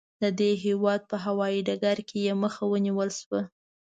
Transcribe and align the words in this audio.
د 0.23 0.23
دې 0.39 0.51
هېواد 0.65 1.01
په 1.11 1.15
هوايي 1.25 1.59
ډګر 1.67 1.97
کې 2.09 2.17
یې 2.25 2.33
مخه 2.43 2.63
ونیول 2.71 3.09
شوه. 3.19 3.41